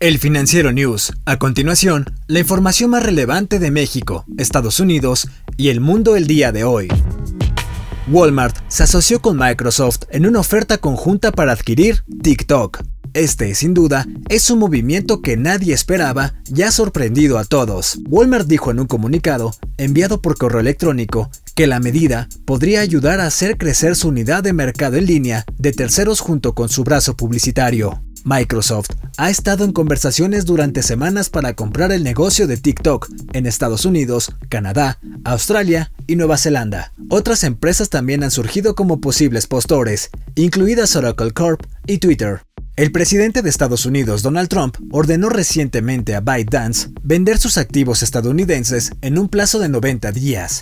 [0.00, 1.12] El Financiero News.
[1.24, 6.52] A continuación, la información más relevante de México, Estados Unidos y el mundo el día
[6.52, 6.86] de hoy.
[8.06, 12.80] Walmart se asoció con Microsoft en una oferta conjunta para adquirir TikTok.
[13.18, 17.98] Este, sin duda, es un movimiento que nadie esperaba y ha sorprendido a todos.
[18.08, 23.26] Walmart dijo en un comunicado, enviado por correo electrónico, que la medida podría ayudar a
[23.26, 28.00] hacer crecer su unidad de mercado en línea de terceros junto con su brazo publicitario.
[28.24, 33.84] Microsoft ha estado en conversaciones durante semanas para comprar el negocio de TikTok en Estados
[33.84, 36.92] Unidos, Canadá, Australia y Nueva Zelanda.
[37.10, 42.42] Otras empresas también han surgido como posibles postores, incluidas Oracle Corp y Twitter.
[42.78, 48.92] El presidente de Estados Unidos, Donald Trump, ordenó recientemente a ByteDance vender sus activos estadounidenses
[49.00, 50.60] en un plazo de 90 días.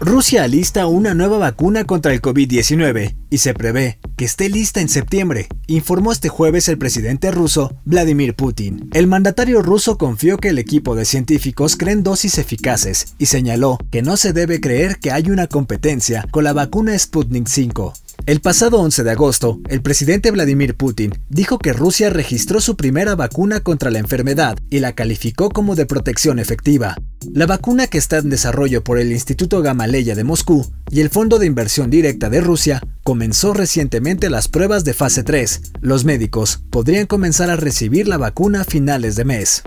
[0.00, 4.90] Rusia alista una nueva vacuna contra el COVID-19 y se prevé que esté lista en
[4.90, 8.90] septiembre, informó este jueves el presidente ruso Vladimir Putin.
[8.92, 14.02] El mandatario ruso confió que el equipo de científicos creen dosis eficaces y señaló que
[14.02, 17.94] no se debe creer que hay una competencia con la vacuna Sputnik 5.
[18.26, 23.14] El pasado 11 de agosto, el presidente Vladimir Putin dijo que Rusia registró su primera
[23.14, 26.96] vacuna contra la enfermedad y la calificó como de protección efectiva.
[27.32, 31.38] La vacuna que está en desarrollo por el Instituto Gamaleya de Moscú y el Fondo
[31.38, 35.72] de Inversión Directa de Rusia comenzó recientemente las pruebas de fase 3.
[35.80, 39.62] Los médicos podrían comenzar a recibir la vacuna a finales de mes.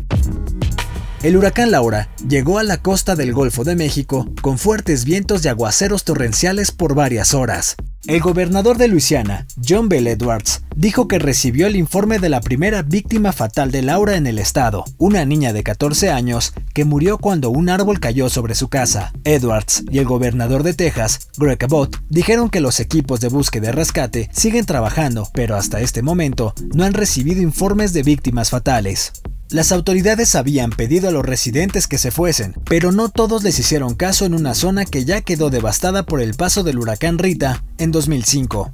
[1.23, 5.47] El huracán Laura llegó a la costa del Golfo de México con fuertes vientos y
[5.47, 7.77] aguaceros torrenciales por varias horas.
[8.05, 12.81] El gobernador de Luisiana, John Bell Edwards, dijo que recibió el informe de la primera
[12.81, 17.49] víctima fatal de Laura en el estado, una niña de 14 años que murió cuando
[17.49, 19.13] un árbol cayó sobre su casa.
[19.23, 23.71] Edwards y el gobernador de Texas, Greg Abbott, dijeron que los equipos de búsqueda y
[23.71, 29.13] rescate siguen trabajando, pero hasta este momento no han recibido informes de víctimas fatales.
[29.49, 33.93] Las autoridades habían pedido a los residentes que se fuesen, pero no todos les hicieron
[33.93, 37.91] caso en una zona que ya quedó devastada por el paso del huracán Rita en
[37.91, 38.71] 2005.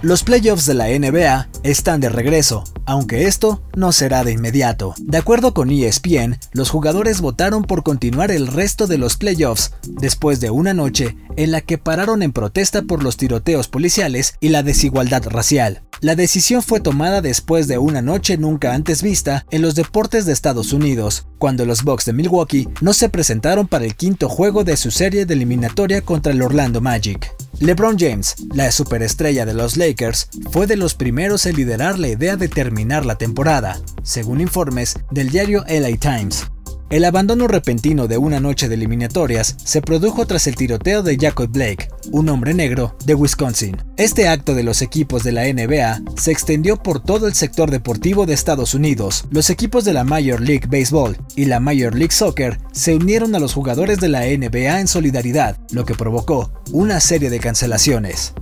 [0.00, 4.94] Los playoffs de la NBA están de regreso, aunque esto no será de inmediato.
[4.98, 10.38] De acuerdo con ESPN, los jugadores votaron por continuar el resto de los playoffs después
[10.38, 14.62] de una noche en la que pararon en protesta por los tiroteos policiales y la
[14.62, 15.82] desigualdad racial.
[16.00, 20.32] La decisión fue tomada después de una noche nunca antes vista en los deportes de
[20.32, 24.76] Estados Unidos, cuando los Bucks de Milwaukee no se presentaron para el quinto juego de
[24.76, 27.34] su serie de eliminatoria contra el Orlando Magic.
[27.58, 32.36] LeBron James, la superestrella de los Lakers, fue de los primeros en liderar la idea
[32.36, 36.46] de terminar la temporada, según informes del diario LA Times.
[36.90, 41.50] El abandono repentino de una noche de eliminatorias se produjo tras el tiroteo de Jacob
[41.50, 43.76] Blake, un hombre negro de Wisconsin.
[43.98, 48.24] Este acto de los equipos de la NBA se extendió por todo el sector deportivo
[48.24, 49.26] de Estados Unidos.
[49.30, 53.38] Los equipos de la Major League Baseball y la Major League Soccer se unieron a
[53.38, 58.32] los jugadores de la NBA en solidaridad, lo que provocó una serie de cancelaciones.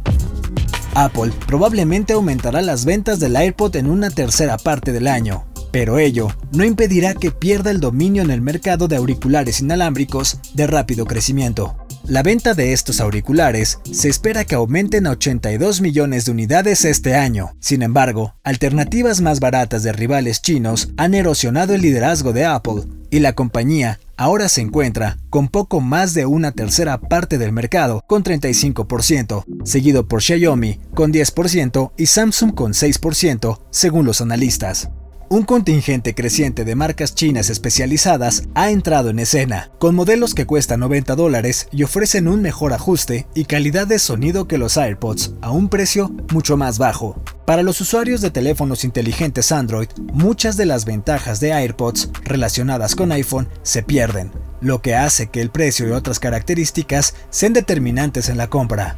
[0.94, 5.46] Apple probablemente aumentará las ventas del AirPod en una tercera parte del año,
[5.76, 10.66] pero ello no impedirá que pierda el dominio en el mercado de auriculares inalámbricos de
[10.66, 11.77] rápido crecimiento.
[12.06, 17.15] La venta de estos auriculares se espera que aumenten a 82 millones de unidades este
[17.15, 17.50] año.
[17.60, 23.18] Sin embargo, alternativas más baratas de rivales chinos han erosionado el liderazgo de Apple y
[23.18, 28.24] la compañía ahora se encuentra con poco más de una tercera parte del mercado, con
[28.24, 34.89] 35%, seguido por Xiaomi con 10% y Samsung con 6%, según los analistas.
[35.28, 40.80] Un contingente creciente de marcas chinas especializadas ha entrado en escena, con modelos que cuestan
[40.80, 45.50] 90 dólares y ofrecen un mejor ajuste y calidad de sonido que los AirPods a
[45.50, 47.20] un precio mucho más bajo.
[47.44, 53.10] Para los usuarios de teléfonos inteligentes Android, muchas de las ventajas de AirPods relacionadas con
[53.12, 54.30] iPhone se pierden,
[54.60, 58.94] lo que hace que el precio y otras características sean determinantes en la compra.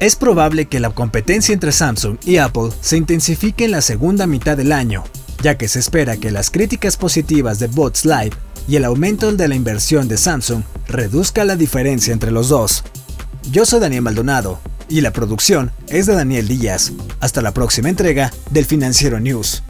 [0.00, 4.56] Es probable que la competencia entre Samsung y Apple se intensifique en la segunda mitad
[4.56, 5.04] del año,
[5.42, 8.32] ya que se espera que las críticas positivas de Bots Live
[8.68, 12.84] y el aumento de la inversión de Samsung reduzca la diferencia entre los dos.
[13.50, 16.92] Yo soy Daniel Maldonado y la producción es de Daniel Díaz.
[17.18, 19.62] Hasta la próxima entrega del Financiero News.